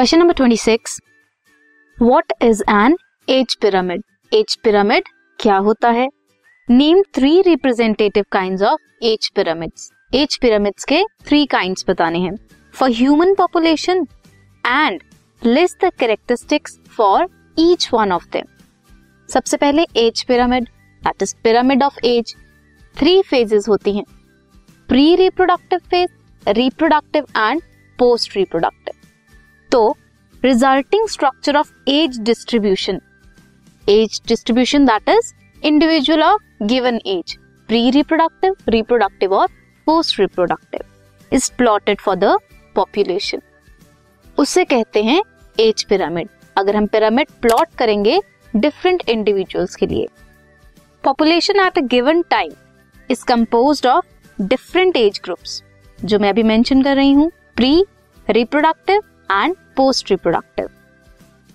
[0.00, 0.96] Question number twenty six
[1.98, 2.96] what is an
[3.28, 5.08] age pyramid age pyramid
[5.38, 6.08] क्या होता है?
[6.68, 12.34] Name three representative kind of age pyramids age pyramids के three kinds बताने हैं.
[12.74, 14.06] For human population
[14.64, 15.02] and
[15.42, 17.26] list the characteristics for
[17.56, 18.46] each one of them
[19.28, 20.68] सबसे पहले age pyramid
[21.02, 22.34] that is pyramid of age
[22.94, 24.04] three phases होती हैं.
[24.88, 27.62] Pre reproductive phase reproductive and
[27.98, 28.99] post reproductive
[29.72, 29.96] तो
[30.42, 33.00] resulting structure of age distribution
[33.84, 37.36] age distribution that is individual of given age
[37.68, 39.48] pre reproductive reproductive और
[39.86, 42.36] post reproductive is plotted for the
[42.76, 43.42] population
[44.38, 45.22] उसे कहते हैं
[45.58, 48.20] age pyramid अगर हम pyramid plot करेंगे
[48.54, 50.08] different individuals के लिए.
[51.04, 52.52] Population at a given time
[53.10, 55.62] is compose of different age groups
[55.98, 57.84] जो मैं अभी मेंशन कर रही हूँ pre
[58.28, 60.68] reproductive and post reproductive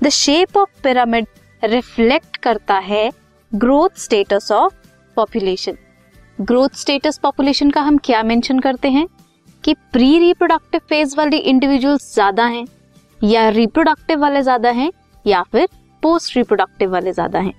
[0.00, 1.26] the shape of pyramid
[1.62, 3.10] reflect करता है
[3.52, 4.74] growth status of
[5.16, 5.76] population
[6.38, 9.06] growth status population का हम क्या मेंशन करते हैं?
[9.64, 12.64] कि प्री रिप्रोडक्टिव फ़ेज़ वाले इंडिविजुअल्स ज़्यादा हैं,
[13.20, 14.90] या रिप्रोडक्टिव वाले ज़्यादा हैं,
[15.26, 15.68] या फिर
[16.02, 17.52] पोस्ट रिप्रोडक्टिव वाले ज़्यादा हैं।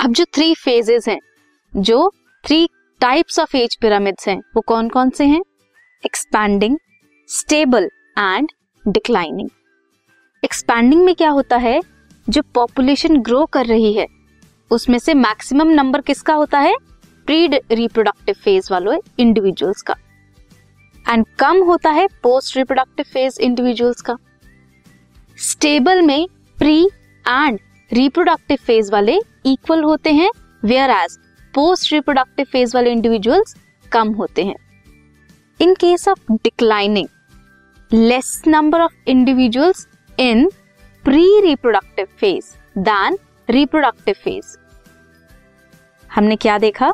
[0.00, 1.18] अब जो थ्री फेजेस हैं,
[1.72, 2.10] जो
[2.44, 2.68] three
[3.00, 5.42] types of age pyramids हैं, वो कौन कौन से हैं?
[6.04, 6.78] Expanding
[7.28, 7.84] stable
[8.18, 8.48] and
[8.84, 9.48] declining
[10.42, 11.80] expanding में क्या होता है?
[12.26, 14.06] जो पॉपुलेशन ग्रो कर रही है,
[14.70, 16.74] उसमें से मैक्सिमम नंबर किसका होता है?
[17.26, 19.94] प्री रिप्रोडक्टिव फ़ेज़ वालों इंडिविजुअल्स का।
[21.04, 24.16] एंड कम होता है पोस्ट रिप्रोडक्टिव फ़ेज़ इंडिविजुअल्स का।
[25.38, 26.26] स्टेबल में
[26.58, 26.78] प्री
[27.24, 27.58] एंड
[27.90, 30.30] रिप्रोडक्टिव फ़ेज़ वाले इक्वल होते हैं
[30.62, 31.18] whereas
[31.54, 33.56] post reproductive phase वाले इंडिविजुअल्स
[33.92, 34.56] कम होते हैं।
[35.60, 37.08] In case of declining
[37.90, 39.86] less number of individuals
[40.18, 40.48] in
[41.04, 42.46] pre reproductive phase
[42.78, 43.18] than
[43.48, 44.56] reproductive phase
[46.10, 46.92] हमने क्या देखा?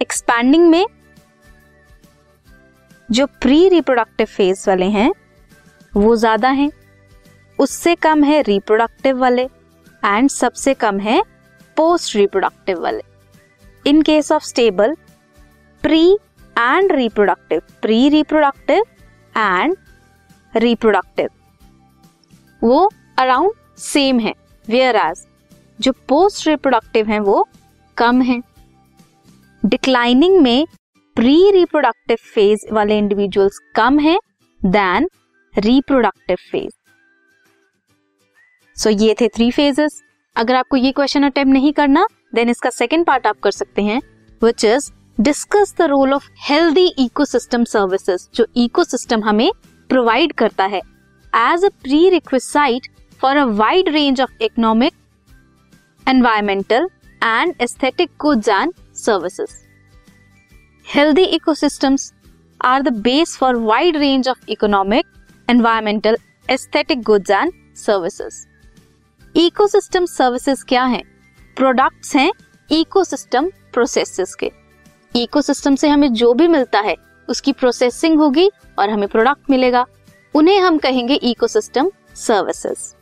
[0.00, 0.84] एक्सपैंडिंग में
[3.08, 5.10] जो प्री रिप्रोडक्टिव फ़ेज़ वाले हैं,
[5.92, 6.70] वो ज़्यादा हैं।
[7.58, 9.48] उससे कम है रिप्रोडक्टिव वाले
[10.02, 11.22] एंड सबसे कम है
[11.76, 13.02] पोस्ट रिप्रोडक्टिव वाले।
[13.84, 14.96] In case of stable
[15.84, 16.04] pre
[16.56, 18.84] and reproductive pre reproductive
[19.34, 19.76] and
[20.54, 21.28] reproductive
[22.62, 24.32] वो अराउंड सेम है
[24.68, 25.24] वेयर एज
[25.78, 27.46] जो पोस्ट रिप्रोडक्टिव है वो
[27.96, 28.40] कम है।
[29.62, 30.66] डिक्लाइनिंग में
[31.16, 34.18] प्री रिप्रोडक्टिव फ़ेज़ वाले इंडिविजुअल्स कम है
[34.60, 35.08] देन
[35.54, 36.72] रिप्रोडक्टिव फ़ेज़
[38.76, 40.02] सो ये थे थ्री फेजेस
[40.36, 44.00] अगर आपको ये क्वेश्चन अटेम्प्ट नहीं करना देन इसका सेकेंड पार्ट आप कर सकते हैं
[44.42, 49.50] which is discuss the role of healthy ecosystem services जो इकोसिस्टम हमें
[49.92, 50.80] प्रोवाइड करता है
[51.32, 51.68] as a
[52.10, 52.86] prerequisite
[53.20, 54.94] for a wide range of economic
[56.06, 56.88] environmental
[57.22, 59.56] and aesthetic goods and services
[60.86, 62.12] healthy ecosystems
[62.60, 65.06] are the base for wide range of economic
[65.48, 66.16] environmental
[66.50, 68.46] aesthetic goods and services
[69.34, 71.02] ecosystem services क्या हैं?
[71.56, 72.30] Products हैं
[72.70, 74.50] ecosystem processes के.
[75.14, 76.96] Ecosystem से हमें जो भी मिलता है
[77.32, 79.84] उसकी प्रोसेसिंग होगी और हमें प्रोडक्ट मिलेगा।
[80.34, 82.94] उन्हें हम कहेंगे ecosystem services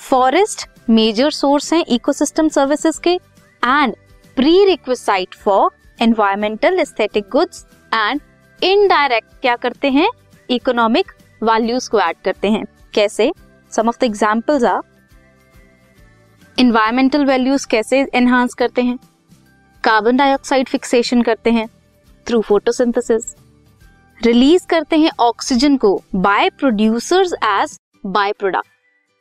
[0.00, 3.94] forest major source हैं इकोसिस्टम सर्विसेज़ के। And
[4.64, 8.20] prerequisite for environmental aesthetic goods and
[8.60, 10.08] indirect क्या करते हैं?
[10.50, 11.12] इकोनॉमिक
[11.42, 13.32] वैल्यूज़ को ऐड करते हैं। कैसे?
[13.72, 14.82] Some of the examples are
[16.58, 18.98] environmental values कैसे एनहांस करते हैं?
[19.84, 21.68] कार्बन डाइऑक्साइड फिक्सेशन करते हैं
[22.26, 23.34] थ्रू फोटोसिंथेसिस
[24.24, 27.78] रिलीज़ करते हैं ऑक्सीजन को by producers as
[28.32, 28.68] byproduct.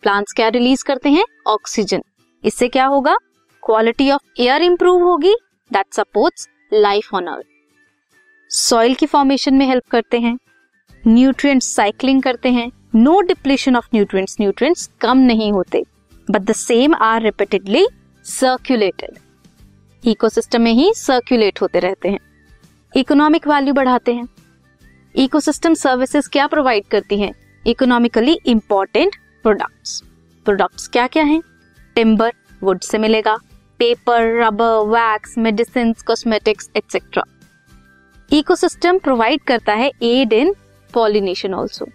[0.03, 1.23] Plants क्या रिलीज़ करते हैं?
[1.47, 2.03] ऑक्सीजन।
[2.43, 3.15] इससे क्या होगा?
[3.63, 5.33] क्वालिटी ऑफ़ एयर इंप्रूव होगी।
[5.71, 7.45] That supports life on earth
[8.49, 10.37] soil की फॉर्मेशन में हेल्प करते हैं।
[11.07, 15.83] न्यूट्रिएंट साइक्लिंग करते हैं। No depletion of nutrients nutrients कम नहीं होते।
[16.31, 17.85] But the same are repeatedly
[18.25, 19.19] circulated
[20.03, 22.19] ecosystem में ही सर्कुलेट होते रहते हैं।
[22.95, 24.25] इकोनॉमिक वैल्यू बढ़ाते हैं।
[25.15, 27.33] इकोसिस्टम सर्विसेज़ क्या प्रोवाइड करती हैं?
[27.65, 30.01] इकोनॉमिकली इंपॉर्टेंट प्रोडक्ट्स
[30.45, 31.41] प्रोडक्ट्स क्या क्या हैं?
[31.95, 32.31] टिम्बर
[32.63, 33.35] वुड से मिलेगा।
[33.79, 37.23] Paper rubber wax medicine cosmetics etcetera
[38.29, 40.53] ecosystem provide करता है aid in
[40.93, 41.85] pollination also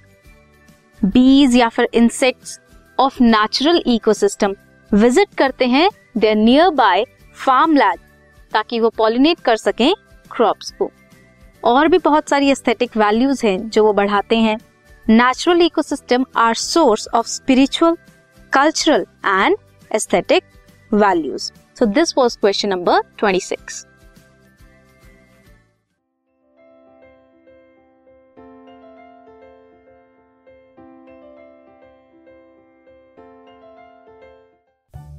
[1.00, 2.58] bees या फिर insects
[2.98, 4.54] of natural ecosystem
[4.90, 7.04] visit करते हैं there nearby
[7.36, 7.98] farm land
[8.52, 9.92] ताकि वो पॉलिनेट कर सकें
[10.30, 10.90] क्रॉप्स को।
[11.64, 14.58] और भी बहुत सारी एस्थेटिक वैल्यूज़ हैं जो वो बढ़ाते हैं।
[15.06, 17.96] Natural ecosystem are source of spiritual
[18.52, 19.56] cultural and
[19.90, 20.44] aesthetic
[20.90, 23.86] values so this was question number twenty six